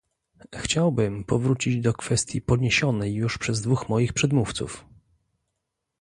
Chciałbym 0.55 1.23
powrócić 1.23 1.79
do 1.81 1.93
kwestii 1.93 2.41
podniesionej 2.41 3.13
już 3.13 3.37
przez 3.37 3.61
dwóch 3.61 3.89
moich 3.89 4.13
przedmówców 4.13 4.85